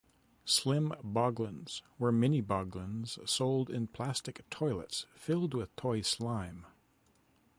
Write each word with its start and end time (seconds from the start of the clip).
Slime 0.45 0.93
Boglins 1.03 1.83
were 1.99 2.11
Mini 2.11 2.41
Boglins 2.41 3.19
sold 3.29 3.69
in 3.69 3.85
plastic 3.85 4.43
toilets 4.49 5.05
filled 5.13 5.53
with 5.53 5.75
toy 5.75 6.01
slime. 6.01 6.65